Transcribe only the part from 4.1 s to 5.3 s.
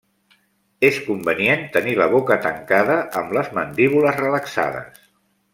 relaxades.